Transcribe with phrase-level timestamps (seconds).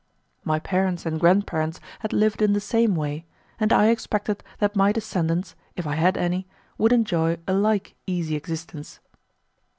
[0.43, 3.23] My parents and grand parents had lived in the same way,
[3.59, 6.47] and I expected that my descendants, if I had any,
[6.79, 8.99] would enjoy a like easy existence.